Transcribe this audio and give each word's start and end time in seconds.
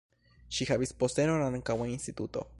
Ŝi 0.59 0.67
havis 0.69 0.95
postenon 1.03 1.45
ankaŭ 1.51 1.77
en 1.87 1.95
instituto. 1.99 2.47